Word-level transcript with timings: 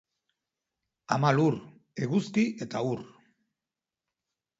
Ama 1.15 1.33
lur, 1.39 1.57
eguzki 2.07 2.45
eta 2.67 2.81
ur. 2.95 3.05